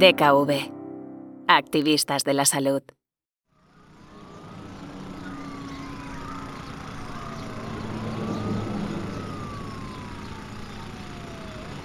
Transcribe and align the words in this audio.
DKV. 0.00 0.72
Activistas 1.46 2.24
de 2.24 2.32
la 2.32 2.46
salud. 2.46 2.80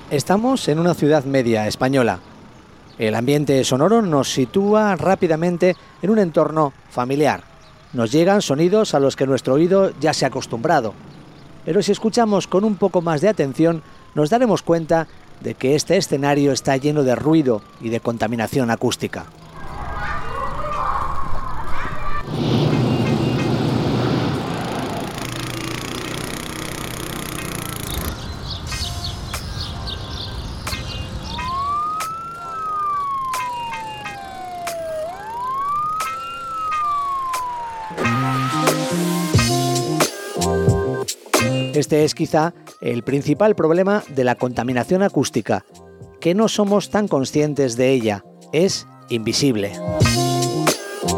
Estamos 0.09 0.69
en 0.69 0.79
una 0.79 0.93
ciudad 0.93 1.25
media 1.25 1.67
española. 1.67 2.21
El 2.97 3.15
ambiente 3.15 3.61
sonoro 3.65 4.01
nos 4.01 4.31
sitúa 4.31 4.95
rápidamente 4.95 5.75
en 6.01 6.09
un 6.09 6.19
entorno 6.19 6.71
familiar. 6.89 7.43
Nos 7.91 8.13
llegan 8.13 8.41
sonidos 8.41 8.93
a 8.93 9.01
los 9.01 9.17
que 9.17 9.27
nuestro 9.27 9.55
oído 9.55 9.91
ya 9.99 10.13
se 10.13 10.23
ha 10.23 10.29
acostumbrado. 10.29 10.93
Pero 11.65 11.81
si 11.81 11.91
escuchamos 11.91 12.47
con 12.47 12.63
un 12.63 12.77
poco 12.77 13.01
más 13.01 13.19
de 13.19 13.27
atención, 13.27 13.83
nos 14.13 14.29
daremos 14.29 14.61
cuenta 14.61 15.05
de 15.41 15.53
que 15.53 15.75
este 15.75 15.97
escenario 15.97 16.51
está 16.51 16.77
lleno 16.77 17.03
de 17.03 17.15
ruido 17.15 17.61
y 17.81 17.89
de 17.89 17.99
contaminación 17.99 18.71
acústica. 18.71 19.25
Este 41.75 42.05
es 42.05 42.15
quizá 42.15 42.53
el 42.85 43.01
principal 43.01 43.55
problema 43.55 44.03
de 44.09 44.23
la 44.23 44.35
contaminación 44.35 45.01
acústica, 45.01 45.65
que 46.21 46.35
no 46.35 46.47
somos 46.47 46.91
tan 46.91 47.07
conscientes 47.07 47.77
de 47.77 47.89
ella, 47.89 48.23
es 48.53 48.87
invisible. 49.09 49.71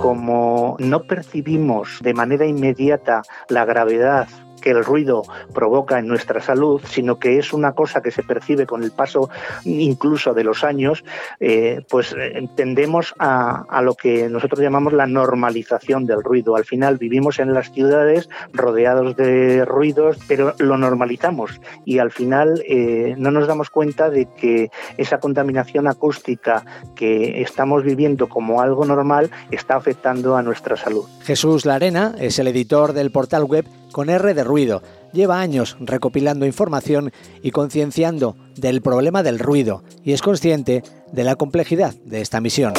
Como 0.01 0.77
no 0.79 1.03
percibimos 1.03 1.99
de 2.01 2.13
manera 2.13 2.45
inmediata 2.45 3.21
la 3.49 3.65
gravedad 3.65 4.29
que 4.61 4.71
el 4.71 4.83
ruido 4.83 5.23
provoca 5.53 5.99
en 5.99 6.07
nuestra 6.07 6.41
salud, 6.41 6.81
sino 6.85 7.19
que 7.19 7.39
es 7.39 7.53
una 7.53 7.73
cosa 7.73 8.01
que 8.01 8.11
se 8.11 8.23
percibe 8.23 8.65
con 8.65 8.83
el 8.83 8.91
paso 8.91 9.29
incluso 9.63 10.33
de 10.33 10.43
los 10.43 10.63
años, 10.63 11.03
eh, 11.39 11.81
pues 11.89 12.13
eh, 12.17 12.47
tendemos 12.55 13.13
a, 13.19 13.81
lo 13.81 13.95
que 13.95 14.29
nosotros 14.29 14.59
llamamos 14.59 14.93
la 14.93 15.07
normalización 15.07 16.05
del 16.05 16.23
ruido. 16.23 16.55
Al 16.55 16.65
final 16.65 16.97
vivimos 16.97 17.39
en 17.39 17.53
las 17.53 17.71
ciudades 17.71 18.29
rodeados 18.53 19.15
de 19.15 19.65
ruidos, 19.65 20.17
pero 20.27 20.55
lo 20.57 20.77
normalizamos 20.77 21.61
y 21.85 21.99
al 21.99 22.11
final 22.11 22.63
eh, 22.67 23.15
no 23.17 23.31
nos 23.31 23.47
damos 23.47 23.69
cuenta 23.69 24.09
de 24.09 24.27
que 24.37 24.69
esa 24.97 25.19
contaminación 25.19 25.87
acústica 25.87 26.63
que 26.95 27.41
estamos 27.41 27.83
viviendo 27.83 28.27
como 28.27 28.61
algo 28.61 28.85
normal 28.85 29.29
está 29.51 29.75
afectando 29.75 30.35
a 30.35 30.43
nuestra 30.43 30.75
salud. 30.75 31.05
Jesús 31.21 31.65
Larena 31.65 32.15
es 32.19 32.39
el 32.39 32.47
editor 32.47 32.93
del 32.93 33.11
portal 33.11 33.43
web 33.43 33.65
con 33.97 34.11
R 34.11 34.35
de 34.35 34.43
ruido. 34.43 34.83
Lleva 35.11 35.41
años 35.41 35.75
recopilando 35.79 36.45
información 36.45 37.11
y 37.41 37.49
concienciando 37.49 38.35
del 38.55 38.83
problema 38.83 39.23
del 39.23 39.39
ruido 39.39 39.83
y 40.03 40.11
es 40.11 40.21
consciente 40.21 40.83
de 41.11 41.23
la 41.23 41.35
complejidad 41.35 41.95
de 42.05 42.21
esta 42.21 42.39
misión. 42.39 42.73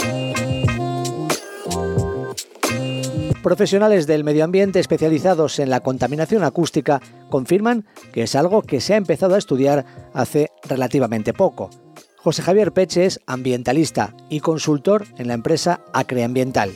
Profesionales 3.43 4.07
del 4.07 4.23
medio 4.23 4.45
ambiente 4.45 4.79
especializados 4.79 5.59
en 5.59 5.71
la 5.71 5.81
contaminación 5.81 6.45
acústica 6.45 7.03
confirman 7.31 7.85
que 8.13 8.23
es 8.23 8.37
algo 8.37 8.63
que 8.63 8.81
se 8.81 8.95
ha 8.95 8.97
empezado 8.97 9.35
a 9.35 9.39
estudiar 9.39 9.87
hace 10.15 10.53
relativamente 10.69 11.33
poco. 11.33 11.71
José 12.19 12.43
Javier 12.43 12.71
Peche 12.71 13.07
es 13.07 13.21
ambientalista 13.27 14.15
y 14.31 14.39
consultor 14.39 15.05
en 15.17 15.27
la 15.27 15.35
empresa 15.35 15.81
Acreambiental. 15.93 16.71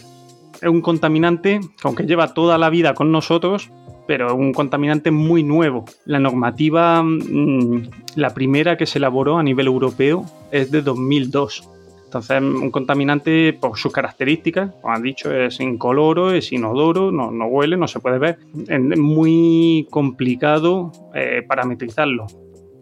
Es 0.60 0.68
un 0.68 0.80
contaminante, 0.80 1.60
aunque 1.84 2.06
lleva 2.06 2.34
toda 2.34 2.58
la 2.58 2.70
vida 2.70 2.94
con 2.94 3.12
nosotros, 3.12 3.70
pero 4.06 4.34
un 4.34 4.52
contaminante 4.52 5.10
muy 5.10 5.42
nuevo. 5.42 5.84
La 6.04 6.18
normativa, 6.18 7.02
mm, 7.02 7.90
la 8.16 8.34
primera 8.34 8.76
que 8.76 8.86
se 8.86 8.98
elaboró 8.98 9.38
a 9.38 9.42
nivel 9.42 9.66
europeo 9.66 10.24
es 10.50 10.70
de 10.70 10.82
2002. 10.82 11.68
Entonces, 12.04 12.42
un 12.42 12.70
contaminante 12.70 13.54
por 13.54 13.78
sus 13.78 13.90
características, 13.90 14.70
como 14.82 14.92
han 14.94 15.02
dicho, 15.02 15.32
es 15.32 15.58
incoloro, 15.60 16.32
es 16.32 16.52
inodoro, 16.52 17.10
no, 17.10 17.46
huele, 17.46 17.78
no 17.78 17.88
se 17.88 18.00
puede 18.00 18.18
ver. 18.18 18.38
Es 18.68 18.98
muy 18.98 19.86
complicado 19.90 20.92
eh, 21.14 21.42
parametrizarlo. 21.46 22.26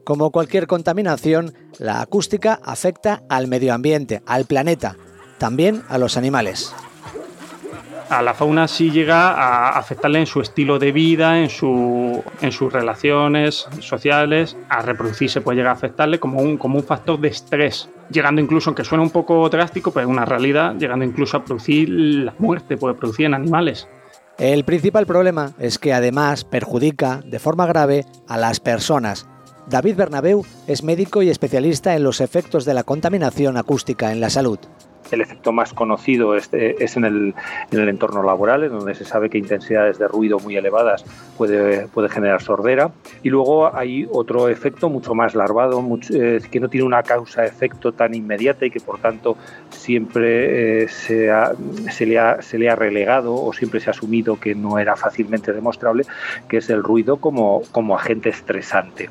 Como 0.03 0.33
cualquier 0.33 0.67
contaminación, 0.67 1.53
la 1.79 2.01
acústica 2.01 2.59
afecta 2.65 3.23
al 3.29 3.47
medio 3.47 3.73
ambiente, 3.73 4.21
al 4.27 4.47
planeta, 4.47 4.97
también 5.39 5.83
a 5.89 5.99
los 5.99 6.17
animales 6.17 6.75
a 8.11 8.23
la 8.23 8.35
fauna 8.35 8.67
sí 8.67 8.91
llega 8.91 9.31
a 9.31 9.79
afectarle 9.79 10.19
en 10.19 10.27
su 10.27 10.41
estilo 10.41 10.79
de 10.81 10.91
vida, 10.91 11.39
en, 11.39 11.49
su, 11.49 12.23
en 12.41 12.51
sus 12.51 12.73
relaciones 12.73 13.69
sociales, 13.79 14.57
a 14.69 14.83
reproducirse 14.83 15.41
puede 15.41 15.59
llegar 15.59 15.71
a 15.71 15.77
afectarle 15.77 16.19
como 16.19 16.41
un, 16.41 16.59
como 16.59 16.77
un 16.77 16.85
factor 16.85 17.21
de 17.21 17.29
estrés, 17.29 17.89
llegando 18.11 18.41
incluso, 18.41 18.71
aunque 18.71 18.85
suena 18.85 19.03
un 19.03 19.11
poco 19.11 19.49
drástico, 19.49 19.93
pero 19.93 20.07
es 20.07 20.11
una 20.11 20.25
realidad, 20.25 20.75
llegando 20.77 21.05
incluso 21.05 21.37
a 21.37 21.45
producir 21.45 21.89
la 21.89 22.35
muerte, 22.39 22.77
puede 22.77 22.97
producir 22.97 23.27
en 23.27 23.35
animales. 23.35 23.89
El 24.39 24.65
principal 24.65 25.07
problema 25.07 25.53
es 25.59 25.79
que 25.79 25.93
además 25.93 26.45
perjudica 26.45 27.21
de 27.25 27.39
forma 27.39 27.67
grave 27.67 28.07
a 28.27 28.39
las 28.39 28.59
personas. 28.59 29.29
David 29.69 29.95
Bernabeu 29.95 30.45
es 30.67 30.83
médico 30.83 31.23
y 31.23 31.31
especialista 31.31 31.95
en 31.95 32.03
los 32.03 32.21
efectos 32.21 32.65
de 32.65 32.75
la 32.75 32.83
contaminación 32.83 33.57
acústica 33.57 34.11
en 34.11 34.21
la 34.21 34.31
salud 34.31 34.59
el 35.13 35.21
efecto 35.21 35.53
más 35.53 35.73
conocido 35.73 36.35
es, 36.35 36.51
en, 36.53 37.05
el, 37.05 37.35
entorno 37.71 38.23
laboral, 38.23 38.65
en 38.65 38.71
donde 38.71 38.95
se 38.95 39.05
sabe 39.05 39.31
que 39.31 39.39
intensidades 39.39 39.99
de 39.99 40.09
ruido 40.09 40.39
muy 40.39 40.57
elevadas 40.57 41.05
puede, 41.37 41.87
puede 41.89 42.09
generar 42.09 42.43
sordera. 42.43 42.91
Y 43.23 43.31
luego 43.31 43.75
hay 43.75 44.07
otro 44.11 44.49
efecto 44.49 44.89
mucho 44.89 45.15
más 45.15 45.35
larvado, 45.35 45.85
eh, 46.11 46.41
que 46.51 46.61
no 46.61 46.69
tiene 46.69 46.87
una 46.87 47.03
causa-efecto 47.03 47.93
tan 47.93 48.15
inmediata 48.15 48.67
y 48.67 48.71
que 48.71 48.81
por 48.81 48.99
tanto 49.01 49.37
siempre 49.71 50.83
eh, 50.83 50.89
se, 50.89 51.31
ha, 51.31 51.53
le 52.01 52.69
ha, 52.71 52.77
relegado 52.77 53.35
o 53.35 53.53
siempre 53.53 53.81
se 53.81 53.91
ha 53.91 53.93
asumido 53.93 54.39
que 54.39 54.55
no 54.55 54.79
era 54.79 54.97
fácilmente 54.97 55.53
demostrable, 55.53 56.05
que 56.49 56.59
es 56.59 56.71
el 56.71 56.83
ruido 56.83 57.17
como 57.19 57.97
agente 57.97 58.29
estresante. 58.29 59.09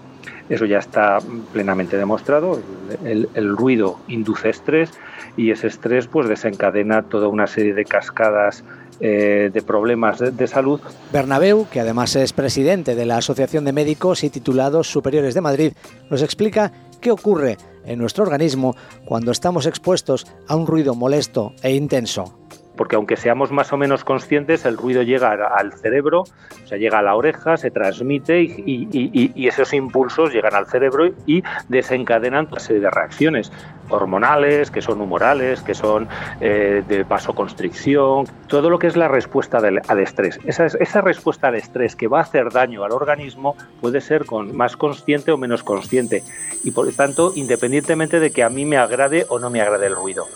Eso 0.49 0.65
ya 0.65 0.79
está 0.79 1.19
plenamente 1.53 1.95
demostrado. 1.95 2.59
El, 3.03 3.55
ruido 3.55 3.99
induce 4.07 4.49
estrés 4.49 4.91
y 5.39 5.51
ese 5.51 5.67
estrés 5.67 6.07
pues 6.07 6.27
desencadena 6.27 7.03
toda 7.03 7.29
una 7.29 7.47
serie 7.47 7.73
de 7.73 7.85
cascadas 7.85 8.65
eh, 8.99 9.49
de 9.53 9.61
problemas 9.61 10.19
de, 10.19 10.47
salud. 10.47 10.81
Bernabeu, 11.13 11.65
que 11.71 11.79
además 11.79 12.17
es 12.17 12.33
presidente 12.33 12.93
de 12.93 13.05
la 13.05 13.17
Asociación 13.17 13.63
de 13.63 13.71
Médicos 13.71 14.25
y 14.25 14.29
Titulados 14.29 14.91
Superiores 14.91 15.33
de 15.33 15.41
Madrid, 15.41 15.73
nos 16.09 16.21
explica 16.21 16.73
qué 16.99 17.09
ocurre 17.09 17.57
en 17.85 17.99
nuestro 17.99 18.25
organismo 18.25 18.75
cuando 19.05 19.31
estamos 19.31 19.65
expuestos 19.65 20.27
a 20.49 20.57
un 20.57 20.67
ruido 20.67 20.93
molesto 20.95 21.53
e 21.63 21.73
intenso 21.73 22.38
porque 22.79 22.95
aunque 22.95 23.17
seamos 23.17 23.51
más 23.51 23.73
o 23.73 23.77
menos 23.77 24.05
conscientes, 24.05 24.63
el 24.63 24.77
ruido 24.77 25.01
llega 25.01 25.33
al 25.33 25.73
cerebro, 25.73 26.21
o 26.21 26.65
sea, 26.65 26.77
llega 26.77 26.99
a 26.99 27.01
la 27.01 27.13
oreja, 27.13 27.57
se 27.57 27.71
transmite 27.71 28.41
y, 28.41 29.47
esos 29.49 29.73
impulsos 29.73 30.31
llegan 30.31 30.55
al 30.55 30.65
cerebro 30.65 31.11
y 31.25 31.43
desencadenan 31.67 32.47
una 32.49 32.61
serie 32.61 32.81
de 32.81 32.89
reacciones 32.89 33.51
hormonales, 33.89 34.71
que 34.71 34.81
son 34.81 35.01
humorales, 35.01 35.61
que 35.61 35.73
son 35.73 36.07
eh, 36.39 36.81
de 36.87 37.03
vasoconstricción, 37.03 38.25
todo 38.47 38.69
lo 38.69 38.79
que 38.79 38.87
es 38.87 38.95
la 38.95 39.09
respuesta 39.09 39.57
al 39.57 39.99
estrés. 39.99 40.39
Esa, 40.45 40.67
esa 40.67 41.01
respuesta 41.01 41.49
al 41.49 41.55
estrés 41.55 41.97
que 41.97 42.07
va 42.07 42.19
a 42.19 42.21
hacer 42.21 42.49
daño 42.49 42.85
al 42.85 42.93
organismo 42.93 43.57
puede 43.81 43.99
ser 43.99 44.25
con, 44.25 44.55
más 44.55 44.77
consciente 44.77 45.33
o 45.33 45.37
menos 45.37 45.63
consciente 45.63 46.23
y 46.63 46.71
por 46.71 46.85
lo 46.85 46.93
tanto 46.93 47.33
independientemente 47.35 48.21
de 48.21 48.31
que 48.31 48.41
a 48.41 48.49
mí 48.49 48.63
me 48.63 48.77
agrade 48.77 49.25
o 49.27 49.37
no 49.37 49.49
me 49.49 49.59
agrade 49.59 49.87
el 49.87 49.97
ruido. 49.97 50.27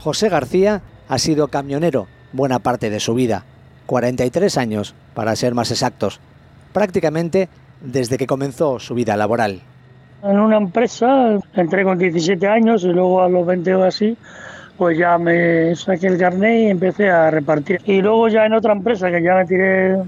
José 0.00 0.30
García 0.30 0.80
ha 1.08 1.18
sido 1.18 1.48
camionero 1.48 2.06
buena 2.32 2.58
parte 2.58 2.88
de 2.88 3.00
su 3.00 3.14
vida, 3.14 3.44
43 3.86 4.56
años 4.56 4.94
para 5.14 5.36
ser 5.36 5.54
más 5.54 5.70
exactos, 5.70 6.20
prácticamente 6.72 7.48
desde 7.82 8.16
que 8.16 8.26
comenzó 8.26 8.78
su 8.78 8.94
vida 8.94 9.16
laboral. 9.16 9.60
En 10.22 10.38
una 10.38 10.56
empresa 10.56 11.38
entré 11.54 11.84
con 11.84 11.98
17 11.98 12.46
años 12.46 12.84
y 12.84 12.88
luego 12.88 13.22
a 13.22 13.28
los 13.28 13.46
20 13.46 13.74
o 13.74 13.84
así 13.84 14.16
pues 14.78 14.96
ya 14.96 15.18
me 15.18 15.76
saqué 15.76 16.06
el 16.06 16.16
carnet 16.16 16.60
y 16.60 16.70
empecé 16.70 17.10
a 17.10 17.30
repartir. 17.30 17.82
Y 17.84 18.00
luego 18.00 18.28
ya 18.28 18.46
en 18.46 18.54
otra 18.54 18.72
empresa 18.72 19.10
que 19.10 19.22
ya 19.22 19.34
me 19.34 19.44
tiré 19.44 19.98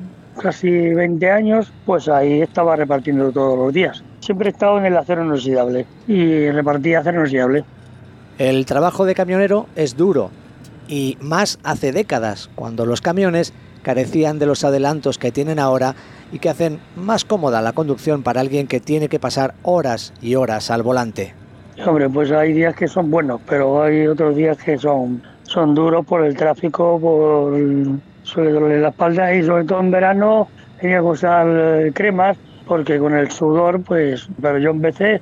casi 0.40 0.70
20 0.70 1.30
años, 1.30 1.70
pues 1.84 2.08
ahí 2.08 2.40
estaba 2.40 2.74
repartiendo 2.76 3.30
todos 3.30 3.58
los 3.58 3.74
días. 3.74 4.02
Siempre 4.20 4.48
he 4.48 4.52
estado 4.52 4.78
en 4.78 4.86
el 4.86 4.96
acero 4.96 5.22
inoxidable 5.22 5.84
y 6.08 6.50
repartí 6.50 6.94
acero 6.94 7.18
inoxidable. 7.18 7.64
El 8.38 8.64
trabajo 8.64 9.04
de 9.04 9.14
camionero 9.14 9.66
es 9.76 9.96
duro 9.96 10.30
y 10.88 11.18
más 11.20 11.58
hace 11.64 11.92
décadas, 11.92 12.50
cuando 12.54 12.86
los 12.86 13.00
camiones 13.00 13.52
carecían 13.82 14.38
de 14.38 14.46
los 14.46 14.64
adelantos 14.64 15.18
que 15.18 15.32
tienen 15.32 15.58
ahora 15.58 15.94
y 16.32 16.38
que 16.38 16.48
hacen 16.48 16.80
más 16.96 17.24
cómoda 17.24 17.60
la 17.60 17.72
conducción 17.72 18.22
para 18.22 18.40
alguien 18.40 18.66
que 18.66 18.80
tiene 18.80 19.08
que 19.08 19.18
pasar 19.18 19.54
horas 19.62 20.14
y 20.22 20.34
horas 20.34 20.70
al 20.70 20.82
volante. 20.82 21.34
Hombre, 21.86 22.08
pues 22.08 22.30
hay 22.32 22.52
días 22.52 22.74
que 22.74 22.88
son 22.88 23.10
buenos, 23.10 23.40
pero 23.46 23.82
hay 23.82 24.06
otros 24.06 24.34
días 24.36 24.56
que 24.56 24.78
son, 24.78 25.22
son 25.42 25.74
duros 25.74 26.06
por 26.06 26.24
el 26.24 26.36
tráfico, 26.36 26.98
por 27.00 27.54
suele 28.22 28.80
la 28.80 28.88
espalda 28.88 29.34
y 29.34 29.42
sobre 29.42 29.64
todo 29.64 29.80
en 29.80 29.90
verano 29.90 30.48
tenía 30.80 30.98
que 30.98 31.04
usar 31.04 31.92
cremas 31.92 32.36
porque 32.66 32.98
con 32.98 33.14
el 33.14 33.30
sudor, 33.30 33.82
pues, 33.82 34.28
pero 34.40 34.58
yo 34.58 34.70
empecé 34.70 35.20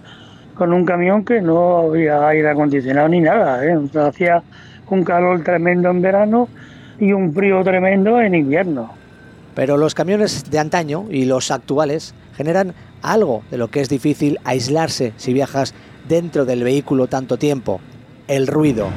con 0.61 0.75
un 0.75 0.85
camión 0.85 1.25
que 1.25 1.41
no 1.41 1.79
había 1.79 2.29
aire 2.29 2.51
acondicionado 2.51 3.09
ni 3.09 3.21
nada, 3.21 3.65
¿eh? 3.65 3.79
hacía 3.99 4.43
un 4.91 5.05
calor 5.05 5.43
tremendo 5.43 5.89
en 5.89 6.03
verano 6.03 6.51
y 6.99 7.15
un 7.15 7.33
frío 7.33 7.65
tremendo 7.65 8.21
en 8.21 8.35
invierno. 8.35 8.91
Pero 9.55 9.79
los 9.79 9.95
camiones 9.95 10.51
de 10.51 10.59
antaño 10.59 11.07
y 11.09 11.25
los 11.25 11.51
actuales 11.51 12.15
generan 12.37 12.75
algo 13.01 13.43
de 13.51 13.57
lo 13.57 13.69
que 13.69 13.81
es 13.81 13.89
difícil 13.89 14.39
aislarse 14.45 15.15
si 15.17 15.33
viajas 15.33 15.73
dentro 16.07 16.45
del 16.45 16.63
vehículo 16.63 17.07
tanto 17.07 17.39
tiempo, 17.39 17.81
el 18.29 18.47
ruido. 18.47 18.89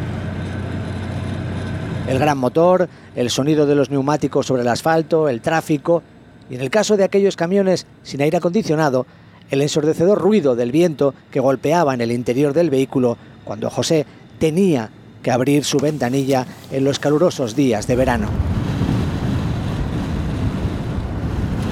El 2.10 2.20
gran 2.20 2.40
motor, 2.40 2.90
el 3.16 3.30
sonido 3.30 3.66
de 3.66 3.76
los 3.76 3.90
neumáticos 3.90 4.48
sobre 4.48 4.64
el 4.64 4.68
asfalto, 4.68 5.30
el 5.30 5.40
tráfico 5.40 6.04
y 6.50 6.56
en 6.56 6.62
el 6.62 6.70
caso 6.70 6.98
de 6.98 7.06
aquellos 7.06 7.38
camiones 7.38 7.88
sin 8.02 8.22
aire 8.22 8.36
acondicionado, 8.36 9.06
el 9.54 9.62
ensordecedor 9.62 10.20
ruido 10.20 10.56
del 10.56 10.72
viento 10.72 11.14
que 11.32 11.40
golpeaba 11.40 11.94
en 11.94 12.02
el 12.02 12.12
interior 12.12 12.54
del 12.54 12.70
vehículo 12.70 13.18
cuando 13.44 13.70
José 13.70 14.06
tenía 14.40 14.90
que 15.22 15.32
abrir 15.32 15.64
su 15.64 15.78
ventanilla 15.78 16.46
en 16.72 16.84
los 16.84 17.00
calurosos 17.00 17.56
días 17.56 17.88
de 17.88 17.96
verano. 17.96 18.28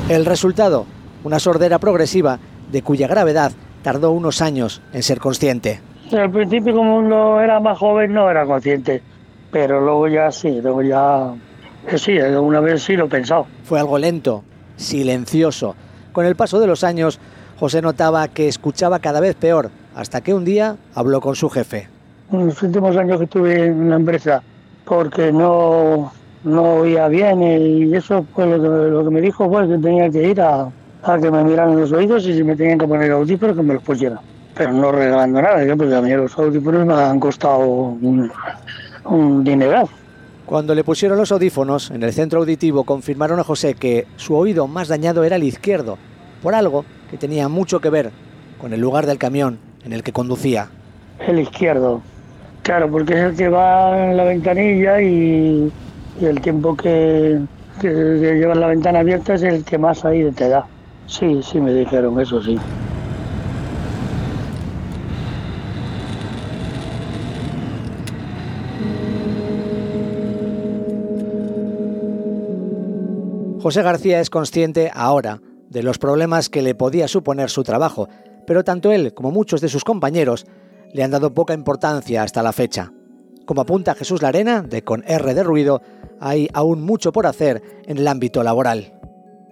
El 0.09 0.25
resultado, 0.25 0.85
una 1.23 1.39
sordera 1.39 1.79
progresiva 1.79 2.39
de 2.71 2.81
cuya 2.81 3.07
gravedad 3.07 3.51
tardó 3.81 4.11
unos 4.11 4.41
años 4.41 4.81
en 4.93 5.03
ser 5.03 5.19
consciente. 5.19 5.81
Al 6.11 6.29
principio 6.29 6.75
como 6.75 7.01
no 7.01 7.41
era 7.41 7.59
más 7.59 7.77
joven 7.77 8.13
no 8.13 8.29
era 8.29 8.45
consciente, 8.45 9.01
pero 9.51 9.81
luego 9.81 10.07
ya 10.07 10.31
sí, 10.31 10.61
luego 10.61 10.81
ya 10.83 11.33
sí, 11.95 12.17
una 12.17 12.59
vez 12.59 12.83
sí 12.83 12.95
lo 12.95 13.05
he 13.05 13.09
pensado. 13.09 13.47
Fue 13.63 13.79
algo 13.79 13.97
lento, 13.97 14.43
silencioso. 14.75 15.75
Con 16.11 16.25
el 16.25 16.35
paso 16.35 16.59
de 16.59 16.67
los 16.67 16.83
años, 16.83 17.19
José 17.61 17.79
notaba 17.79 18.27
que 18.27 18.47
escuchaba 18.47 18.97
cada 18.97 19.19
vez 19.19 19.35
peor, 19.35 19.69
hasta 19.93 20.21
que 20.21 20.33
un 20.33 20.43
día 20.43 20.77
habló 20.95 21.21
con 21.21 21.35
su 21.35 21.47
jefe. 21.47 21.87
En 22.31 22.47
los 22.47 22.63
últimos 22.63 22.97
años 22.97 23.19
que 23.19 23.25
estuve 23.25 23.67
en 23.67 23.87
la 23.87 23.97
empresa, 23.97 24.41
porque 24.83 25.31
no, 25.31 26.11
no 26.43 26.63
oía 26.77 27.07
bien 27.07 27.43
y 27.43 27.95
eso 27.95 28.25
fue 28.33 28.47
lo 28.47 29.03
que, 29.03 29.09
me 29.11 29.21
dijo 29.21 29.47
fue 29.47 29.67
que 29.67 29.77
tenía 29.77 30.09
que 30.09 30.29
ir 30.29 30.41
a, 30.41 30.71
que 31.21 31.29
me 31.29 31.43
miraran 31.43 31.79
los 31.79 31.91
oídos 31.91 32.25
y 32.25 32.33
si 32.33 32.43
me 32.43 32.55
tenían 32.55 32.79
que 32.79 32.87
poner 32.87 33.11
audífonos 33.11 33.55
que 33.55 33.61
me 33.61 33.75
los 33.75 33.83
pusieran. 33.83 34.17
Pero 34.55 34.73
no 34.73 34.91
regalando 34.91 35.39
nada, 35.39 35.75
porque 35.77 35.93
a 35.93 36.01
mí 36.01 36.09
los 36.13 36.35
audífonos 36.35 36.87
me 36.87 36.95
han 36.95 37.19
costado 37.19 37.59
un, 37.59 38.31
un 39.05 39.43
dinero. 39.43 39.87
Cuando 40.47 40.73
le 40.73 40.83
pusieron 40.83 41.15
los 41.15 41.31
audífonos 41.31 41.91
en 41.91 42.01
el 42.01 42.11
centro 42.11 42.39
auditivo 42.39 42.85
confirmaron 42.85 43.39
a 43.39 43.43
José 43.43 43.75
que 43.75 44.07
su 44.15 44.35
oído 44.35 44.65
más 44.65 44.87
dañado 44.87 45.23
era 45.23 45.35
el 45.35 45.43
izquierdo, 45.43 45.99
por 46.41 46.55
algo 46.55 46.85
que 47.11 47.17
tenía 47.17 47.49
mucho 47.49 47.81
que 47.81 47.89
ver 47.89 48.11
con 48.57 48.71
el 48.73 48.79
lugar 48.79 49.05
del 49.05 49.17
camión 49.17 49.59
en 49.83 49.91
el 49.91 50.01
que 50.01 50.13
conducía. 50.13 50.69
El 51.27 51.39
izquierdo, 51.39 52.01
claro, 52.63 52.89
porque 52.89 53.13
es 53.13 53.19
el 53.19 53.35
que 53.35 53.49
va 53.49 54.11
en 54.11 54.17
la 54.17 54.23
ventanilla 54.23 55.01
y, 55.01 55.71
el 56.21 56.41
tiempo 56.41 56.75
que, 56.75 57.41
que, 57.81 57.89
lleva 57.89 58.55
la 58.55 58.67
ventana 58.67 58.99
abierta 58.99 59.33
es 59.33 59.43
el 59.43 59.65
que 59.65 59.77
más 59.77 60.05
ahí 60.05 60.31
te 60.31 60.47
da. 60.47 60.65
Sí, 61.05 61.41
sí, 61.43 61.59
me 61.59 61.73
dijeron 61.73 62.19
eso, 62.19 62.41
sí. 62.41 62.57
José 73.61 73.83
García 73.83 74.19
es 74.21 74.29
consciente 74.29 74.89
ahora 74.93 75.39
de 75.71 75.83
los 75.83 75.97
problemas 75.97 76.49
que 76.49 76.61
le 76.61 76.75
podía 76.75 77.07
suponer 77.07 77.49
su 77.49 77.63
trabajo, 77.63 78.09
pero 78.45 78.63
tanto 78.63 78.91
él 78.91 79.13
como 79.13 79.31
muchos 79.31 79.61
de 79.61 79.69
sus 79.69 79.83
compañeros 79.83 80.45
le 80.93 81.03
han 81.03 81.11
dado 81.11 81.33
poca 81.33 81.53
importancia 81.53 82.21
hasta 82.21 82.43
la 82.43 82.51
fecha. 82.51 82.91
Como 83.45 83.61
apunta 83.61 83.95
Jesús 83.95 84.21
Larena, 84.21 84.61
de 84.61 84.83
Con 84.83 85.03
R 85.07 85.33
de 85.33 85.43
Ruido, 85.43 85.81
hay 86.19 86.47
aún 86.53 86.81
mucho 86.81 87.11
por 87.11 87.25
hacer 87.25 87.81
en 87.85 87.97
el 87.97 88.07
ámbito 88.07 88.43
laboral 88.43 89.00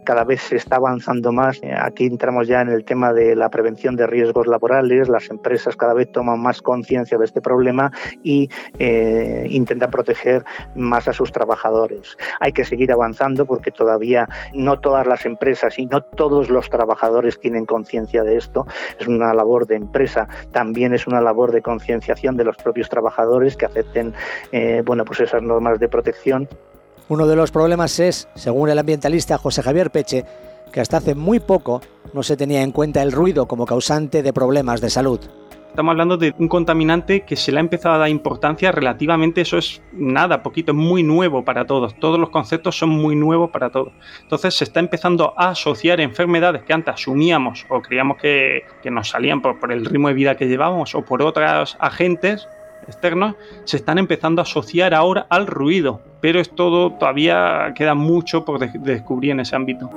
cada 0.09 0.23
vez 0.23 0.41
se 0.41 0.56
está 0.56 0.77
avanzando 0.77 1.31
más. 1.31 1.61
Eh, 1.61 1.71
aquí 1.71 2.07
entramos 2.07 2.47
ya 2.47 2.61
en 2.61 2.69
el 2.69 2.83
tema 2.83 3.13
de 3.13 3.35
la 3.35 3.51
prevención 3.51 3.95
de 3.95 4.07
riesgos 4.07 4.47
laborales. 4.47 5.07
Las 5.07 5.29
empresas 5.29 5.75
cada 5.75 5.94
vez 5.94 6.11
toman 6.11 6.39
más 6.39 6.63
conciencia 6.63 7.15
de 7.19 7.25
este 7.25 7.41
problema 7.41 7.91
y 8.23 8.50
eh, 8.79 9.45
intentan 9.51 9.91
proteger 9.91 10.44
más 10.75 11.07
a 11.07 11.13
sus 11.13 11.31
trabajadores. 11.31 12.17
Hay 12.39 12.53
que 12.53 12.65
seguir 12.65 12.91
avanzando 12.91 13.45
porque 13.45 13.69
todavía 13.69 14.27
no 14.51 14.79
todas 14.79 15.06
las 15.06 15.27
empresas 15.27 15.77
y 15.77 15.85
no 15.85 16.01
todos 16.01 16.50
los 16.50 16.71
trabajadores 16.71 17.39
tienen 17.39 17.67
conciencia 17.67 18.23
de 18.23 18.38
esto. 18.38 18.65
Es 19.00 19.07
una 19.07 19.31
labor 19.35 19.67
de 19.67 19.75
empresa, 19.75 20.27
también 20.51 20.95
es 20.95 21.06
una 21.06 21.21
labor 21.21 21.51
de 21.51 21.61
concienciación 21.61 22.35
de 22.35 22.45
los 22.45 22.57
propios 22.57 22.89
trabajadores 22.89 23.56
que 23.56 23.67
acepten 23.67 24.15
eh, 24.53 24.81
bueno, 24.83 25.06
pues 25.06 25.19
esas 25.19 25.44
normas 25.44 25.79
de 25.79 25.88
protección 25.88 26.50
uno 27.09 27.25
de 27.25 27.35
los 27.35 27.51
problemas 27.51 28.00
es, 28.00 28.29
según 28.35 28.69
el 28.69 28.77
ambientalista 28.77 29.39
José 29.39 29.63
Javier 29.63 29.89
Peche, 29.89 30.25
que 30.71 30.79
hasta 30.79 30.97
hace 30.97 31.15
muy 31.15 31.39
poco 31.39 31.81
no 32.13 32.21
se 32.21 32.38
tenía 32.38 32.61
en 32.61 32.71
cuenta 32.71 33.01
el 33.01 33.11
ruido 33.11 33.47
como 33.47 33.65
causante 33.65 34.21
de 34.21 34.31
problemas 34.31 34.79
de 34.79 34.91
salud. 34.91 35.19
Estamos 35.69 35.91
hablando 35.91 36.17
de 36.17 36.33
un 36.38 36.47
contaminante 36.47 37.21
que 37.21 37.35
se 37.35 37.51
le 37.51 37.57
ha 37.57 37.61
empezado 37.61 37.95
a 37.95 38.00
dar 38.00 38.09
importancia 38.09 38.71
relativamente, 38.71 39.41
eso 39.41 39.57
es 39.57 39.81
nada, 39.91 40.44
poquito, 40.44 40.71
es 40.71 40.77
muy 40.77 41.03
nuevo 41.03 41.44
para 41.44 41.65
todos. 41.65 41.95
Todos 42.00 42.19
los 42.19 42.29
conceptos 42.29 42.77
son 42.77 42.89
muy 42.89 43.15
nuevos 43.15 43.50
para 43.50 43.69
todos. 43.69 43.94
Entonces 44.21 44.56
se 44.56 44.63
está 44.63 44.79
empezando 44.79 45.33
a 45.38 45.50
asociar 45.50 46.01
enfermedades 46.01 46.63
que 46.63 46.73
antes 46.73 46.94
asumíamos 46.94 47.65
o 47.69 47.81
creíamos 47.81 48.17
que, 48.17 48.63
nos 48.85 49.09
salían 49.09 49.41
por, 49.41 49.59
por 49.59 49.71
el 49.71 49.85
ritmo 49.85 50.09
de 50.09 50.16
vida 50.16 50.37
que 50.37 50.47
llevábamos 50.47 50.94
o 50.95 51.04
por 51.04 51.21
otros 51.21 51.78
agentes 51.80 52.47
externos 52.89 53.35
se 53.63 53.77
están 53.77 53.97
empezando 53.97 54.41
a 54.41 54.43
asociar 54.43 54.93
ahora 54.93 55.25
al 55.29 55.47
ruido, 55.47 56.01
pero 56.21 56.39
es 56.39 56.49
todo, 56.49 56.93
todavía 56.93 57.73
queda 57.75 57.95
mucho 57.95 58.43
por 58.43 58.59
descubrir 58.59 59.31
en 59.31 59.39
ese 59.39 59.55
ámbito. 59.55 59.89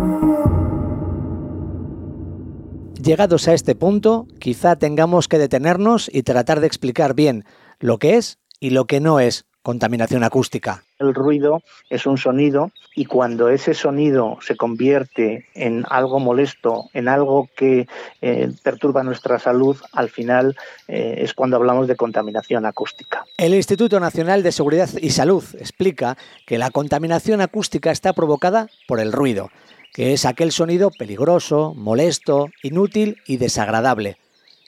Llegados 3.02 3.49
a 3.49 3.54
este 3.54 3.75
punto, 3.75 4.28
quizá 4.38 4.76
tengamos 4.76 5.26
que 5.26 5.38
detenernos 5.38 6.08
y 6.12 6.22
tratar 6.22 6.61
de 6.61 6.68
explicar 6.68 7.14
bien 7.14 7.44
lo 7.80 7.99
que 7.99 8.16
es 8.16 8.38
y 8.61 8.70
lo 8.70 8.84
que 8.84 9.00
no 9.00 9.18
es 9.18 9.46
contaminación 9.62 10.22
acústica. 10.22 10.84
El 11.02 11.14
ruido 11.14 11.62
es 11.90 12.06
un 12.06 12.16
sonido 12.16 12.71
y 12.94 13.06
cuando 13.06 13.49
ese 13.49 13.75
sonido 13.75 14.38
se 14.40 14.56
convierte 14.56 15.47
en 15.54 15.85
algo 15.88 16.21
molesto, 16.21 16.90
en 16.94 17.09
algo 17.09 17.49
que 17.56 17.88
eh, 18.21 18.50
perturba 18.62 19.02
nuestra 19.02 19.38
salud, 19.38 19.76
al 19.92 20.11
final 20.11 20.56
eh, 20.88 21.16
es 21.18 21.35
cuando 21.35 21.56
hablamos 21.56 21.88
de 21.88 21.97
contaminación 21.97 22.66
acústica. 22.66 23.25
El 23.37 23.54
Instituto 23.54 23.99
Nacional 23.99 24.42
de 24.42 24.52
Seguridad 24.52 24.88
y 25.00 25.11
Salud 25.11 25.44
explica 25.59 26.16
que 26.47 26.59
la 26.59 26.71
contaminación 26.71 27.40
acústica 27.40 27.90
está 27.90 28.12
provocada 28.12 28.68
por 28.87 29.00
el 29.00 29.12
ruido, 29.12 29.50
que 29.92 30.12
es 30.12 30.25
aquel 30.25 30.52
sonido 30.52 30.90
peligroso, 30.90 31.75
molesto, 31.76 32.49
inútil 32.62 33.18
y 33.26 33.38
desagradable. 33.38 34.18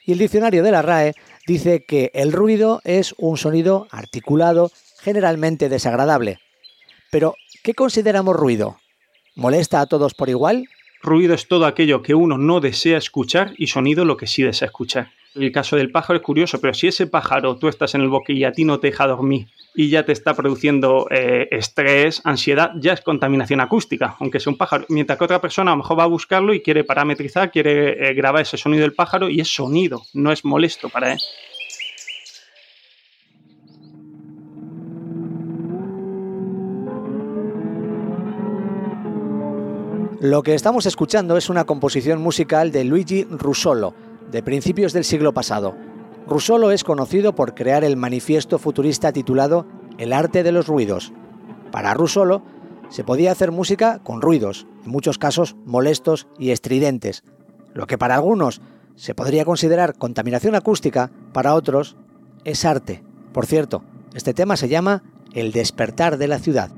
Y 0.05 0.11
el 0.11 0.19
diccionario 0.19 0.61
de 0.63 0.71
la 0.71 0.81
RAE 0.81 1.13
dice 1.47 1.83
que 1.83 2.11
el 2.13 2.31
ruido 2.31 2.81
es 2.83 3.15
un 3.17 3.37
sonido 3.37 3.87
articulado, 3.91 4.71
generalmente 5.05 5.69
desagradable. 5.69 6.39
Pero, 7.11 7.35
¿qué 7.63 7.75
consideramos 7.75 8.35
ruido? 8.35 8.77
¿Molesta 9.35 9.79
a 9.79 9.85
todos 9.85 10.15
por 10.15 10.29
igual? 10.29 10.65
Ruido 11.03 11.35
es 11.35 11.47
todo 11.47 11.67
aquello 11.67 12.01
que 12.01 12.15
uno 12.15 12.39
no 12.39 12.59
desea 12.59 12.97
escuchar 12.97 13.53
y 13.57 13.67
sonido 13.67 14.03
lo 14.03 14.17
que 14.17 14.25
sí 14.25 14.41
desea 14.41 14.65
escuchar. 14.65 15.11
El 15.35 15.51
caso 15.51 15.75
del 15.75 15.91
pájaro 15.91 16.17
es 16.17 16.23
curioso, 16.23 16.59
pero 16.59 16.73
si 16.73 16.87
ese 16.87 17.05
pájaro 17.05 17.57
tú 17.57 17.67
estás 17.67 17.93
en 17.93 18.01
el 18.01 18.09
bosque 18.09 18.33
y 18.33 18.45
a 18.45 18.51
ti 18.51 18.65
no 18.65 18.79
te 18.79 18.87
deja 18.87 19.05
dormir 19.05 19.47
y 19.75 19.89
ya 19.89 20.05
te 20.05 20.13
está 20.13 20.33
produciendo 20.33 21.07
eh, 21.11 21.49
estrés, 21.51 22.21
ansiedad, 22.23 22.71
ya 22.79 22.93
es 22.93 23.01
contaminación 23.01 23.59
acústica, 23.61 24.15
aunque 24.19 24.39
sea 24.39 24.51
un 24.51 24.57
pájaro. 24.57 24.85
Mientras 24.89 25.19
que 25.19 25.25
otra 25.25 25.41
persona 25.41 25.71
a 25.71 25.75
lo 25.75 25.83
mejor 25.83 25.99
va 25.99 26.03
a 26.03 26.07
buscarlo 26.07 26.53
y 26.53 26.61
quiere 26.61 26.83
parametrizar, 26.83 27.51
quiere 27.51 28.09
eh, 28.09 28.13
grabar 28.15 28.41
ese 28.41 28.57
sonido 28.57 28.81
del 28.81 28.93
pájaro 28.93 29.29
y 29.29 29.39
es 29.41 29.53
sonido, 29.53 30.01
no 30.13 30.31
es 30.31 30.43
molesto 30.45 30.89
para 30.89 31.13
él. 31.13 31.19
Lo 40.25 40.41
que 40.41 40.55
estamos 40.55 40.87
escuchando 40.87 41.37
es 41.37 41.51
una 41.51 41.65
composición 41.65 42.19
musical 42.19 42.71
de 42.71 42.83
Luigi 42.83 43.25
Russolo, 43.25 43.93
de 44.31 44.41
principios 44.41 44.91
del 44.91 45.03
siglo 45.03 45.35
pasado. 45.35 45.75
Rusolo 46.25 46.71
es 46.71 46.83
conocido 46.83 47.35
por 47.35 47.53
crear 47.53 47.83
el 47.83 47.95
manifiesto 47.95 48.57
futurista 48.57 49.13
titulado 49.13 49.67
El 49.99 50.11
arte 50.13 50.41
de 50.41 50.51
los 50.51 50.65
ruidos. 50.65 51.13
Para 51.71 51.93
Rusolo 51.93 52.41
se 52.89 53.03
podía 53.03 53.31
hacer 53.31 53.51
música 53.51 53.99
con 53.99 54.19
ruidos, 54.19 54.65
en 54.83 54.89
muchos 54.89 55.19
casos 55.19 55.55
molestos 55.63 56.25
y 56.39 56.49
estridentes, 56.49 57.23
lo 57.75 57.85
que 57.85 57.99
para 57.99 58.15
algunos 58.15 58.61
se 58.95 59.13
podría 59.13 59.45
considerar 59.45 59.95
contaminación 59.95 60.55
acústica, 60.55 61.11
para 61.33 61.53
otros 61.53 61.97
es 62.45 62.65
arte. 62.65 63.03
Por 63.31 63.45
cierto, 63.45 63.83
este 64.15 64.33
tema 64.33 64.57
se 64.57 64.69
llama 64.69 65.03
El 65.33 65.51
despertar 65.51 66.17
de 66.17 66.27
la 66.27 66.39
ciudad. 66.39 66.71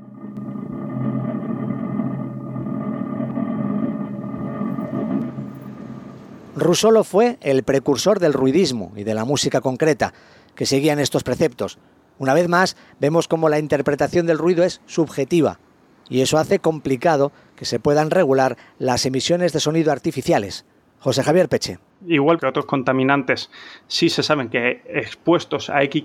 Rusolo 6.60 7.04
fue 7.04 7.38
el 7.40 7.62
precursor 7.62 8.20
del 8.20 8.32
ruidismo 8.32 8.92
y 8.96 9.04
de 9.04 9.14
la 9.14 9.24
música 9.24 9.60
concreta, 9.60 10.12
que 10.54 10.66
seguían 10.66 10.98
estos 10.98 11.24
preceptos. 11.24 11.78
Una 12.18 12.34
vez 12.34 12.48
más, 12.48 12.76
vemos 13.00 13.28
cómo 13.28 13.48
la 13.48 13.58
interpretación 13.58 14.26
del 14.26 14.38
ruido 14.38 14.64
es 14.64 14.80
subjetiva, 14.86 15.60
y 16.08 16.22
eso 16.22 16.38
hace 16.38 16.58
complicado 16.58 17.32
que 17.56 17.64
se 17.64 17.78
puedan 17.78 18.10
regular 18.10 18.56
las 18.78 19.06
emisiones 19.06 19.52
de 19.52 19.60
sonido 19.60 19.92
artificiales. 19.92 20.64
José 21.00 21.22
Javier 21.22 21.48
Peche. 21.48 21.78
Igual 22.06 22.40
que 22.40 22.46
otros 22.46 22.66
contaminantes, 22.66 23.50
sí 23.86 24.08
se 24.08 24.22
saben 24.22 24.48
que 24.48 24.82
expuestos 24.88 25.70
a 25.70 25.82
X 25.84 26.04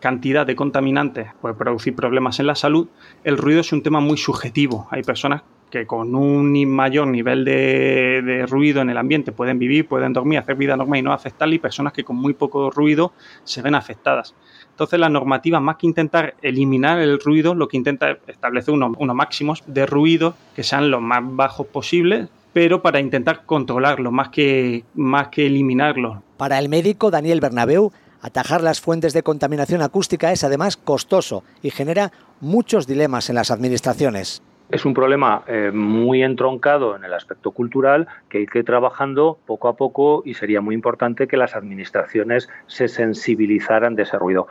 cantidad 0.00 0.46
de 0.46 0.56
contaminantes 0.56 1.28
puede 1.40 1.54
producir 1.54 1.94
problemas 1.94 2.40
en 2.40 2.46
la 2.46 2.54
salud, 2.54 2.88
el 3.24 3.38
ruido 3.38 3.60
es 3.60 3.72
un 3.72 3.82
tema 3.82 4.00
muy 4.00 4.18
subjetivo. 4.18 4.86
Hay 4.90 5.02
personas 5.02 5.42
que 5.74 5.86
con 5.88 6.14
un 6.14 6.52
mayor 6.68 7.08
nivel 7.08 7.44
de, 7.44 8.46
ruido 8.48 8.80
en 8.80 8.90
el 8.90 8.96
ambiente 8.96 9.32
pueden 9.32 9.58
vivir, 9.58 9.88
pueden 9.88 10.12
dormir, 10.12 10.38
hacer 10.38 10.54
vida 10.54 10.76
normal 10.76 11.00
y 11.00 11.02
no 11.02 11.12
afectarle, 11.12 11.56
y 11.56 11.58
personas 11.58 11.92
que 11.92 12.04
con 12.04 12.14
muy 12.14 12.32
poco 12.32 12.70
ruido 12.70 13.12
se 13.42 13.60
ven 13.60 13.74
afectadas. 13.74 14.36
Entonces 14.70 15.00
la 15.00 15.08
normativa, 15.08 15.58
más 15.58 15.74
que 15.76 15.88
intentar 15.88 16.34
eliminar 16.42 17.00
el 17.00 17.18
ruido, 17.18 17.56
lo 17.56 17.66
que 17.66 17.76
intenta 17.76 18.12
es 18.12 18.18
establecer 18.28 18.72
unos, 18.72 18.92
unos 18.98 19.16
máximos 19.16 19.64
de 19.66 19.84
ruido 19.84 20.36
que 20.54 20.62
sean 20.62 20.92
los 20.92 21.02
más 21.02 21.22
bajos 21.24 21.66
posibles, 21.66 22.28
pero 22.52 22.80
para 22.80 23.00
intentar 23.00 23.44
controlarlo, 23.44 24.12
más 24.12 24.28
que, 24.28 24.84
más 24.94 25.26
que 25.28 25.46
eliminarlo. 25.46 26.22
Para 26.36 26.60
el 26.60 26.68
médico 26.68 27.10
Daniel 27.10 27.40
Bernabeu, 27.40 27.90
atajar 28.22 28.62
las 28.62 28.80
fuentes 28.80 29.12
de 29.12 29.24
contaminación 29.24 29.82
acústica 29.82 30.30
es 30.30 30.44
además 30.44 30.76
costoso 30.76 31.42
y 31.62 31.70
genera 31.70 32.12
muchos 32.40 32.86
dilemas 32.86 33.28
en 33.28 33.34
las 33.34 33.50
administraciones. 33.50 34.40
Es 34.70 34.84
un 34.84 34.94
problema 34.94 35.44
eh, 35.46 35.70
muy 35.72 36.22
entroncado 36.22 36.96
en 36.96 37.04
el 37.04 37.12
aspecto 37.12 37.50
cultural 37.50 38.08
que 38.28 38.38
hay 38.38 38.46
que 38.46 38.60
ir 38.60 38.64
trabajando 38.64 39.38
poco 39.46 39.68
a 39.68 39.76
poco 39.76 40.22
y 40.24 40.34
sería 40.34 40.60
muy 40.60 40.74
importante 40.74 41.28
que 41.28 41.36
las 41.36 41.54
administraciones 41.54 42.48
se 42.66 42.88
sensibilizaran 42.88 43.94
de 43.94 44.04
ese 44.04 44.18
ruido. 44.18 44.48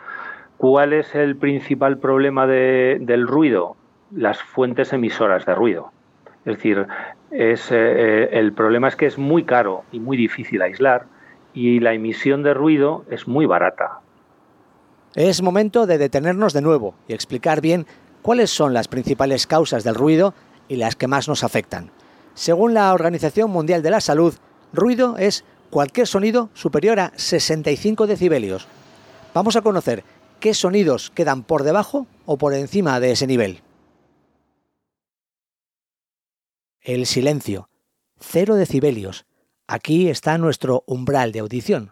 ¿Cuál 0.57 0.93
es 0.93 1.15
el 1.15 1.35
principal 1.35 1.97
problema 1.97 2.45
del 2.47 3.27
ruido? 3.27 3.75
Las 4.11 4.41
fuentes 4.41 4.93
emisoras 4.93 5.45
de 5.45 5.55
ruido. 5.55 5.91
Es 6.45 6.57
decir, 6.57 6.85
es, 7.31 7.71
eh, 7.71 7.75
eh, 7.75 8.29
el 8.33 8.53
problema 8.53 8.87
es 8.87 8.95
que 8.95 9.07
es 9.07 9.17
muy 9.17 9.43
caro 9.43 9.83
y 9.91 9.99
muy 9.99 10.15
difícil 10.15 10.61
aislar 10.61 11.05
y 11.53 11.79
la 11.79 11.93
emisión 11.93 12.43
de 12.43 12.53
ruido 12.53 13.03
es 13.09 13.27
muy 13.27 13.45
barata. 13.45 13.99
Es 15.15 15.41
momento 15.41 15.85
de 15.85 15.97
detenernos 15.97 16.53
de 16.53 16.61
nuevo 16.61 16.95
y 17.07 17.13
explicar 17.13 17.61
bien 17.61 17.85
¿Cuáles 18.23 18.51
son 18.51 18.73
las 18.73 18.87
principales 18.87 19.47
causas 19.47 19.83
del 19.83 19.95
ruido 19.95 20.33
y 20.69 20.77
las 20.77 20.95
que 20.95 21.07
más 21.07 21.27
nos 21.27 21.43
afectan? 21.43 21.91
Según 22.35 22.73
la 22.73 22.93
Organización 22.93 23.51
Mundial 23.51 23.83
de 23.83 23.91
la 23.91 23.99
Salud, 23.99 24.33
ruido 24.71 25.17
es 25.17 25.43
cualquier 25.69 26.07
sonido 26.07 26.49
superior 26.53 27.01
a 27.01 27.11
65 27.17 28.07
decibelios. 28.07 28.65
Vamos 29.33 29.57
a 29.57 29.61
conocer 29.61 30.05
qué 30.39 30.53
sonidos 30.53 31.09
quedan 31.09 31.43
por 31.43 31.63
debajo 31.63 32.07
o 32.25 32.37
por 32.37 32.53
encima 32.53 33.01
de 33.01 33.11
ese 33.11 33.27
nivel. 33.27 33.61
El 36.79 37.05
silencio, 37.07 37.67
0 38.21 38.55
decibelios. 38.55 39.25
Aquí 39.67 40.09
está 40.09 40.37
nuestro 40.37 40.85
umbral 40.87 41.33
de 41.33 41.39
audición. 41.39 41.91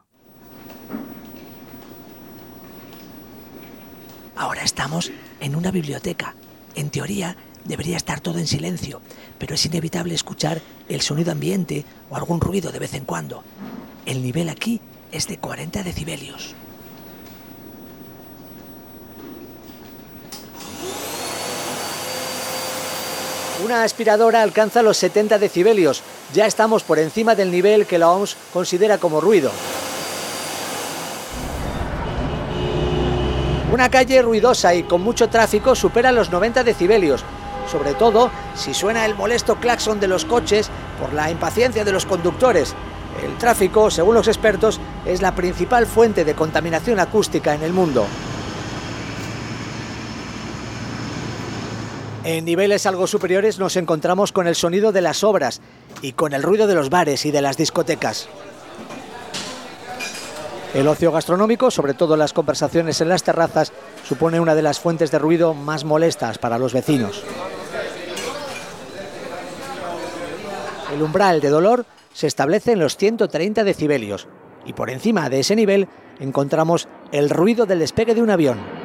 Ahora 4.37 4.63
estamos 4.63 5.11
en 5.41 5.55
una 5.55 5.71
biblioteca. 5.71 6.35
En 6.75 6.89
teoría 6.89 7.35
debería 7.65 7.97
estar 7.97 8.21
todo 8.21 8.39
en 8.39 8.47
silencio, 8.47 9.01
pero 9.37 9.55
es 9.55 9.65
inevitable 9.65 10.15
escuchar 10.15 10.61
el 10.87 11.01
sonido 11.01 11.31
ambiente 11.31 11.83
o 12.09 12.15
algún 12.15 12.39
ruido 12.39 12.71
de 12.71 12.79
vez 12.79 12.93
en 12.93 13.03
cuando. 13.03 13.43
El 14.05 14.23
nivel 14.23 14.47
aquí 14.49 14.79
es 15.11 15.27
de 15.27 15.37
40 15.37 15.83
decibelios. 15.83 16.55
Una 23.63 23.83
aspiradora 23.83 24.41
alcanza 24.41 24.81
los 24.81 24.97
70 24.97 25.37
decibelios. 25.37 26.01
Ya 26.33 26.47
estamos 26.47 26.81
por 26.81 26.97
encima 26.97 27.35
del 27.35 27.51
nivel 27.51 27.85
que 27.85 27.99
la 27.99 28.09
OMS 28.09 28.35
considera 28.51 28.97
como 28.97 29.21
ruido. 29.21 29.51
Una 33.71 33.89
calle 33.89 34.21
ruidosa 34.21 34.75
y 34.75 34.83
con 34.83 35.01
mucho 35.01 35.29
tráfico 35.29 35.75
supera 35.75 36.11
los 36.11 36.29
90 36.29 36.65
decibelios, 36.65 37.23
sobre 37.71 37.93
todo 37.93 38.29
si 38.53 38.73
suena 38.73 39.05
el 39.05 39.15
molesto 39.15 39.55
claxon 39.55 40.01
de 40.01 40.09
los 40.09 40.25
coches 40.25 40.69
por 40.99 41.13
la 41.13 41.31
impaciencia 41.31 41.85
de 41.85 41.93
los 41.93 42.05
conductores. 42.05 42.75
El 43.23 43.37
tráfico, 43.37 43.89
según 43.89 44.15
los 44.15 44.27
expertos, 44.27 44.81
es 45.05 45.21
la 45.21 45.35
principal 45.35 45.85
fuente 45.85 46.25
de 46.25 46.35
contaminación 46.35 46.99
acústica 46.99 47.55
en 47.55 47.63
el 47.63 47.71
mundo. 47.71 48.05
En 52.25 52.43
niveles 52.43 52.85
algo 52.85 53.07
superiores 53.07 53.57
nos 53.57 53.77
encontramos 53.77 54.33
con 54.33 54.47
el 54.47 54.55
sonido 54.55 54.91
de 54.91 55.01
las 55.01 55.23
obras 55.23 55.61
y 56.01 56.11
con 56.11 56.33
el 56.33 56.43
ruido 56.43 56.67
de 56.67 56.75
los 56.75 56.89
bares 56.89 57.25
y 57.25 57.31
de 57.31 57.41
las 57.41 57.55
discotecas. 57.55 58.27
El 60.73 60.87
ocio 60.87 61.11
gastronómico, 61.11 61.69
sobre 61.69 61.93
todo 61.93 62.15
las 62.15 62.31
conversaciones 62.31 63.01
en 63.01 63.09
las 63.09 63.23
terrazas, 63.23 63.73
supone 64.07 64.39
una 64.39 64.55
de 64.55 64.61
las 64.61 64.79
fuentes 64.79 65.11
de 65.11 65.19
ruido 65.19 65.53
más 65.53 65.83
molestas 65.83 66.37
para 66.37 66.57
los 66.57 66.73
vecinos. 66.73 67.23
El 70.93 71.01
umbral 71.01 71.41
de 71.41 71.49
dolor 71.49 71.85
se 72.13 72.27
establece 72.27 72.71
en 72.71 72.79
los 72.79 72.95
130 72.95 73.63
decibelios 73.65 74.27
y 74.65 74.73
por 74.73 74.89
encima 74.89 75.29
de 75.29 75.41
ese 75.41 75.55
nivel 75.55 75.89
encontramos 76.19 76.87
el 77.11 77.29
ruido 77.29 77.65
del 77.65 77.79
despegue 77.79 78.15
de 78.15 78.21
un 78.21 78.29
avión. 78.29 78.80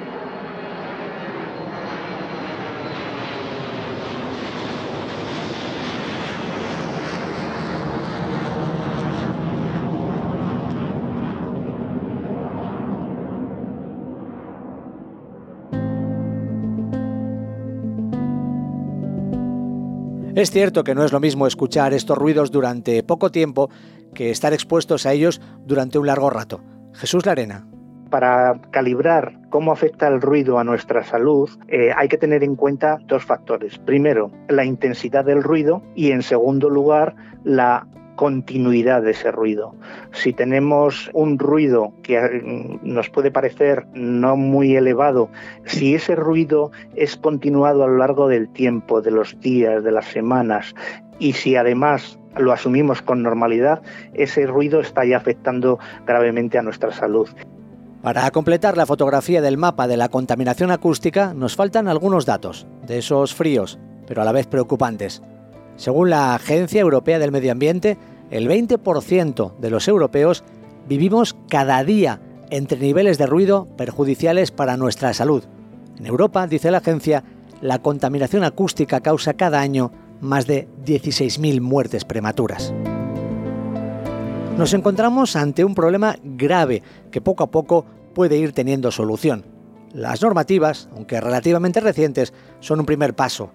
Es 20.36 20.50
cierto 20.50 20.84
que 20.84 20.94
no 20.94 21.02
es 21.02 21.14
lo 21.14 21.18
mismo 21.18 21.46
escuchar 21.46 21.94
estos 21.94 22.18
ruidos 22.18 22.50
durante 22.50 23.02
poco 23.02 23.30
tiempo 23.30 23.70
que 24.12 24.30
estar 24.30 24.52
expuestos 24.52 25.06
a 25.06 25.14
ellos 25.14 25.40
durante 25.64 25.98
un 25.98 26.06
largo 26.06 26.28
rato. 26.28 26.60
Jesús 26.92 27.24
Larena. 27.24 27.66
Para 28.10 28.60
calibrar 28.70 29.40
cómo 29.48 29.72
afecta 29.72 30.06
el 30.08 30.20
ruido 30.20 30.58
a 30.58 30.64
nuestra 30.64 31.02
salud, 31.04 31.48
eh, 31.68 31.90
hay 31.96 32.08
que 32.08 32.18
tener 32.18 32.44
en 32.44 32.54
cuenta 32.54 32.98
dos 33.06 33.24
factores. 33.24 33.78
Primero, 33.78 34.30
la 34.50 34.66
intensidad 34.66 35.24
del 35.24 35.42
ruido 35.42 35.82
y 35.94 36.10
en 36.10 36.20
segundo 36.20 36.68
lugar, 36.68 37.16
la 37.42 37.86
continuidad 38.16 39.02
de 39.02 39.12
ese 39.12 39.30
ruido. 39.30 39.74
Si 40.12 40.32
tenemos 40.32 41.10
un 41.12 41.38
ruido 41.38 41.92
que 42.02 42.20
mm, 42.20 42.78
nos 42.82 43.08
puede 43.10 43.30
parecer 43.30 43.86
no 43.94 44.36
muy 44.36 44.74
elevado, 44.74 45.30
si 45.64 45.94
ese 45.94 46.16
ruido 46.16 46.72
es 46.96 47.16
continuado 47.16 47.84
a 47.84 47.86
lo 47.86 47.98
largo 47.98 48.28
del 48.28 48.48
tiempo, 48.48 49.00
de 49.00 49.12
los 49.12 49.38
días, 49.40 49.84
de 49.84 49.92
las 49.92 50.06
semanas, 50.06 50.74
y 51.18 51.34
si 51.34 51.56
además 51.56 52.18
lo 52.36 52.52
asumimos 52.52 53.02
con 53.02 53.22
normalidad, 53.22 53.82
ese 54.14 54.46
ruido 54.46 54.80
está 54.80 55.04
ya 55.04 55.16
afectando 55.16 55.78
gravemente 56.06 56.58
a 56.58 56.62
nuestra 56.62 56.92
salud. 56.92 57.28
Para 58.02 58.30
completar 58.30 58.76
la 58.76 58.86
fotografía 58.86 59.40
del 59.40 59.56
mapa 59.56 59.88
de 59.88 59.96
la 59.96 60.08
contaminación 60.08 60.70
acústica, 60.70 61.34
nos 61.34 61.56
faltan 61.56 61.88
algunos 61.88 62.26
datos, 62.26 62.66
de 62.86 62.98
esos 62.98 63.34
fríos, 63.34 63.78
pero 64.06 64.22
a 64.22 64.24
la 64.24 64.32
vez 64.32 64.46
preocupantes. 64.46 65.22
Según 65.76 66.10
la 66.10 66.34
Agencia 66.34 66.80
Europea 66.80 67.18
del 67.18 67.32
Medio 67.32 67.52
Ambiente, 67.52 67.98
el 68.30 68.48
20% 68.48 69.56
de 69.58 69.70
los 69.70 69.88
europeos 69.88 70.42
vivimos 70.88 71.36
cada 71.48 71.82
día 71.84 72.20
entre 72.50 72.78
niveles 72.78 73.18
de 73.18 73.26
ruido 73.26 73.66
perjudiciales 73.76 74.50
para 74.50 74.76
nuestra 74.76 75.12
salud. 75.12 75.44
En 75.98 76.06
Europa, 76.06 76.46
dice 76.46 76.70
la 76.70 76.78
agencia, 76.78 77.24
la 77.60 77.80
contaminación 77.80 78.44
acústica 78.44 79.00
causa 79.00 79.34
cada 79.34 79.60
año 79.60 79.92
más 80.20 80.46
de 80.46 80.68
16.000 80.84 81.60
muertes 81.60 82.04
prematuras. 82.04 82.72
Nos 84.56 84.72
encontramos 84.72 85.36
ante 85.36 85.64
un 85.64 85.74
problema 85.74 86.16
grave 86.22 86.82
que 87.10 87.20
poco 87.20 87.44
a 87.44 87.50
poco 87.50 87.84
puede 88.14 88.38
ir 88.38 88.52
teniendo 88.52 88.90
solución. 88.90 89.44
Las 89.92 90.22
normativas, 90.22 90.88
aunque 90.94 91.20
relativamente 91.20 91.80
recientes, 91.80 92.32
son 92.60 92.80
un 92.80 92.86
primer 92.86 93.14
paso, 93.14 93.50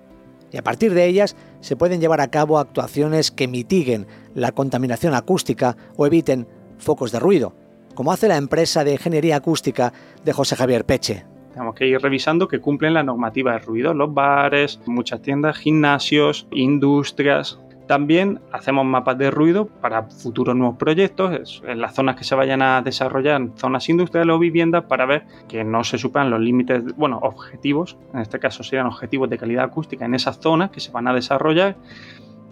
y 0.51 0.57
a 0.57 0.63
partir 0.63 0.93
de 0.93 1.05
ellas 1.05 1.35
se 1.61 1.75
pueden 1.75 2.01
llevar 2.01 2.21
a 2.21 2.29
cabo 2.29 2.59
actuaciones 2.59 3.31
que 3.31 3.47
mitiguen 3.47 4.07
la 4.33 4.51
contaminación 4.51 5.13
acústica 5.13 5.77
o 5.95 6.05
eviten 6.05 6.47
focos 6.77 7.11
de 7.11 7.19
ruido, 7.19 7.53
como 7.95 8.11
hace 8.11 8.27
la 8.27 8.37
empresa 8.37 8.83
de 8.83 8.93
ingeniería 8.93 9.37
acústica 9.37 9.93
de 10.23 10.33
José 10.33 10.55
Javier 10.55 10.85
Peche. 10.85 11.25
Tenemos 11.53 11.75
que 11.75 11.87
ir 11.87 11.99
revisando 11.99 12.47
que 12.47 12.59
cumplen 12.59 12.93
la 12.93 13.03
normativa 13.03 13.53
de 13.53 13.59
ruido, 13.59 13.93
los 13.93 14.13
bares, 14.13 14.79
muchas 14.85 15.21
tiendas, 15.21 15.57
gimnasios, 15.57 16.47
industrias, 16.51 17.59
también 17.91 18.39
hacemos 18.53 18.85
mapas 18.85 19.17
de 19.17 19.29
ruido 19.31 19.65
para 19.65 20.03
futuros 20.03 20.55
nuevos 20.55 20.77
proyectos, 20.77 21.61
en 21.67 21.81
las 21.81 21.93
zonas 21.93 22.15
que 22.15 22.23
se 22.23 22.35
vayan 22.35 22.61
a 22.61 22.81
desarrollar, 22.81 23.49
zonas 23.57 23.89
industriales 23.89 24.33
o 24.33 24.39
viviendas, 24.39 24.85
para 24.85 25.05
ver 25.05 25.25
que 25.49 25.65
no 25.65 25.83
se 25.83 25.97
superan 25.97 26.29
los 26.29 26.39
límites, 26.39 26.95
bueno, 26.95 27.19
objetivos, 27.21 27.97
en 28.13 28.21
este 28.21 28.39
caso 28.39 28.63
serían 28.63 28.85
objetivos 28.85 29.29
de 29.29 29.37
calidad 29.37 29.65
acústica 29.65 30.05
en 30.05 30.15
esas 30.15 30.39
zonas 30.39 30.69
que 30.71 30.79
se 30.79 30.89
van 30.89 31.09
a 31.09 31.13
desarrollar. 31.13 31.75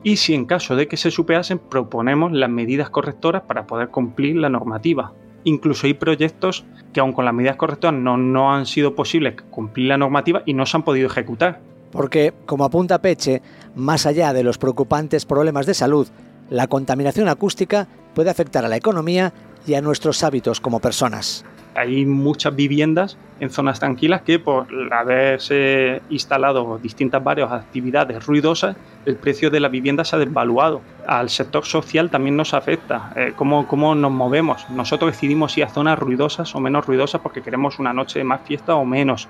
Y 0.03 0.17
si 0.17 0.33
en 0.33 0.43
caso 0.43 0.75
de 0.75 0.89
que 0.89 0.97
se 0.97 1.09
superasen, 1.09 1.57
proponemos 1.57 2.33
las 2.33 2.49
medidas 2.49 2.89
correctoras 2.89 3.43
para 3.43 3.65
poder 3.65 3.87
cumplir 3.87 4.35
la 4.35 4.49
normativa. 4.49 5.13
Incluso 5.45 5.87
hay 5.87 5.93
proyectos 5.93 6.65
que 6.91 6.99
aun 6.99 7.13
con 7.13 7.23
las 7.23 7.33
medidas 7.33 7.55
correctoras 7.55 7.97
no, 7.97 8.17
no 8.17 8.53
han 8.53 8.65
sido 8.65 8.93
posibles 8.93 9.41
cumplir 9.51 9.87
la 9.87 9.97
normativa 9.97 10.43
y 10.45 10.53
no 10.53 10.65
se 10.65 10.75
han 10.75 10.83
podido 10.83 11.07
ejecutar 11.07 11.61
porque, 11.91 12.33
como 12.45 12.65
apunta 12.65 13.01
Peche, 13.01 13.41
más 13.75 14.05
allá 14.05 14.33
de 14.33 14.43
los 14.43 14.57
preocupantes 14.57 15.25
problemas 15.25 15.65
de 15.65 15.73
salud, 15.73 16.07
la 16.49 16.67
contaminación 16.67 17.27
acústica 17.27 17.87
puede 18.13 18.29
afectar 18.29 18.65
a 18.65 18.69
la 18.69 18.77
economía 18.77 19.33
y 19.67 19.75
a 19.75 19.81
nuestros 19.81 20.23
hábitos 20.23 20.59
como 20.59 20.79
personas. 20.79 21.45
Hay 21.75 22.05
muchas 22.05 22.55
viviendas 22.55 23.17
en 23.39 23.49
zonas 23.49 23.79
tranquilas 23.79 24.23
que 24.23 24.39
por 24.39 24.67
haberse 24.91 26.01
instalado 26.09 26.77
distintas 26.81 27.23
varias 27.23 27.51
actividades 27.51 28.25
ruidosas, 28.25 28.75
el 29.05 29.15
precio 29.15 29.49
de 29.49 29.59
la 29.59 29.69
vivienda 29.69 30.03
se 30.03 30.15
ha 30.15 30.19
desvaluado. 30.19 30.81
Al 31.07 31.29
sector 31.29 31.65
social 31.65 32.09
también 32.09 32.35
nos 32.35 32.53
afecta, 32.53 33.13
eh, 33.15 33.33
cómo, 33.35 33.67
cómo 33.67 33.95
nos 33.95 34.11
movemos. 34.11 34.69
Nosotros 34.69 35.11
decidimos 35.11 35.57
ir 35.57 35.63
a 35.63 35.69
zonas 35.69 35.97
ruidosas 35.97 36.53
o 36.55 36.59
menos 36.59 36.85
ruidosas 36.85 37.21
porque 37.21 37.41
queremos 37.41 37.79
una 37.79 37.93
noche 37.93 38.19
de 38.19 38.25
más 38.25 38.41
fiesta 38.41 38.75
o 38.75 38.83
menos 38.83 39.29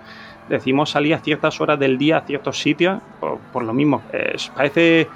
decimos 0.49 0.89
salir 0.89 1.13
a 1.13 1.19
ciertas 1.19 1.61
horas 1.61 1.79
del 1.79 1.97
día 1.97 2.17
a 2.17 2.21
ciertos 2.21 2.59
sitios, 2.59 3.01
por, 3.19 3.63
lo 3.63 3.73
mismo. 3.73 4.01
parece 4.55 5.07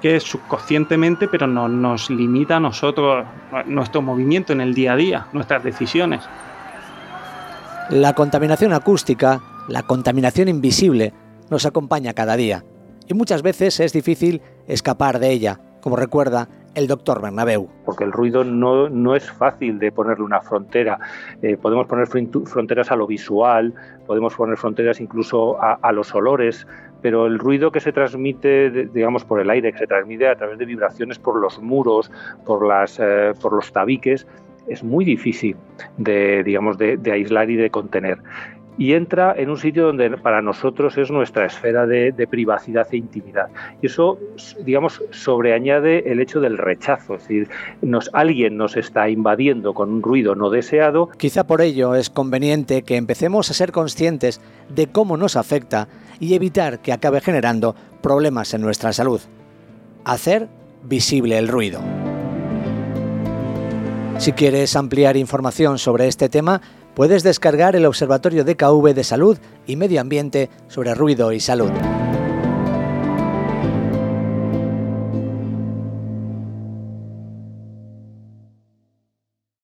que 0.00 0.18
subconscientemente, 0.18 1.28
pero 1.28 1.46
no, 1.46 1.68
nos 1.68 2.10
limita 2.10 2.56
a 2.56 2.60
nosotros 2.60 3.24
nuestro 3.66 4.02
movimiento 4.02 4.52
en 4.52 4.60
el 4.60 4.74
día 4.74 4.94
a 4.94 4.96
día, 4.96 5.26
nuestras 5.32 5.62
decisiones. 5.62 6.22
La 7.90 8.14
contaminación 8.14 8.72
acústica, 8.72 9.40
la 9.68 9.82
contaminación 9.82 10.48
invisible, 10.48 11.12
nos 11.50 11.66
acompaña 11.66 12.14
cada 12.14 12.36
día 12.36 12.64
y 13.08 13.14
muchas 13.14 13.42
veces 13.42 13.80
es 13.80 13.92
difícil 13.92 14.40
escapar 14.68 15.18
de 15.18 15.32
ella, 15.32 15.60
como 15.80 15.96
recuerda 15.96 16.48
el 16.74 16.86
doctor 16.86 17.20
Bernabeu. 17.20 17.68
Porque 17.84 18.04
el 18.04 18.12
ruido 18.12 18.44
no, 18.44 18.88
no 18.88 19.14
es 19.14 19.30
fácil 19.30 19.78
de 19.78 19.92
ponerle 19.92 20.24
una 20.24 20.40
frontera. 20.40 20.98
Eh, 21.42 21.56
podemos 21.56 21.86
poner 21.86 22.06
fronteras 22.06 22.90
a 22.90 22.96
lo 22.96 23.06
visual, 23.06 23.74
podemos 24.06 24.34
poner 24.34 24.56
fronteras 24.56 25.00
incluso 25.00 25.58
a, 25.60 25.92
los 25.92 26.14
olores, 26.14 26.66
pero 27.02 27.26
el 27.26 27.38
ruido 27.38 27.72
que 27.72 27.80
se 27.80 27.92
transmite, 27.92 28.70
digamos, 28.70 29.24
por 29.24 29.40
el 29.40 29.50
aire, 29.50 29.72
que 29.72 29.78
se 29.78 29.86
transmite 29.86 30.28
a 30.28 30.36
través 30.36 30.58
de 30.58 30.66
vibraciones 30.66 31.18
por 31.18 31.40
los 31.40 31.60
muros, 31.60 32.10
por, 32.44 32.66
las, 32.66 32.98
eh, 33.00 33.32
por 33.40 33.52
los 33.52 33.72
tabiques, 33.72 34.26
es 34.68 34.84
muy 34.84 35.04
difícil 35.04 35.56
de, 35.96 36.44
digamos, 36.44 36.78
de 36.78 37.12
aislar 37.12 37.50
y 37.50 37.56
de 37.56 37.70
contener 37.70 38.18
y 38.80 38.94
entra 38.94 39.34
en 39.36 39.50
un 39.50 39.58
sitio 39.58 39.84
donde 39.84 40.08
para 40.16 40.40
nosotros 40.40 40.96
es 40.96 41.10
nuestra 41.10 41.44
esfera 41.44 41.86
de, 41.86 42.14
privacidad 42.30 42.88
e 42.90 42.96
intimidad. 42.96 43.48
Y 43.82 43.86
eso, 43.88 44.18
digamos, 44.64 45.02
sobreañade 45.10 46.10
el 46.10 46.18
hecho 46.18 46.40
del 46.40 46.56
rechazo, 46.56 47.16
es 47.16 47.28
decir, 47.28 47.50
alguien 48.14 48.56
nos 48.56 48.78
está 48.78 49.10
invadiendo 49.10 49.74
con 49.74 49.92
un 49.92 50.02
ruido 50.02 50.34
no 50.34 50.48
deseado. 50.48 51.10
Quizá 51.18 51.46
por 51.46 51.60
ello 51.60 51.94
es 51.94 52.08
conveniente 52.08 52.80
que 52.80 52.96
empecemos 52.96 53.50
a 53.50 53.54
ser 53.54 53.70
conscientes 53.70 54.40
de 54.70 54.86
cómo 54.86 55.18
nos 55.18 55.36
afecta 55.36 55.86
y 56.18 56.32
evitar 56.32 56.80
que 56.80 56.94
acabe 56.94 57.20
generando 57.20 57.74
problemas 58.00 58.54
en 58.54 58.62
nuestra 58.62 58.94
salud. 58.94 59.20
Hacer 60.06 60.48
visible 60.84 61.36
el 61.36 61.48
ruido. 61.48 61.82
Si 64.16 64.32
quieres 64.32 64.74
ampliar 64.76 65.18
información 65.18 65.78
sobre 65.78 66.06
este 66.06 66.30
tema, 66.30 66.60
puedes 67.00 67.22
descargar 67.22 67.76
el 67.76 67.86
Observatorio 67.86 68.44
DKV 68.44 68.92
de 68.92 69.04
Salud 69.04 69.38
y 69.66 69.76
Medio 69.76 70.02
Ambiente 70.02 70.50
sobre 70.68 70.94
Ruido 70.94 71.32
y 71.32 71.40
Salud. 71.40 71.70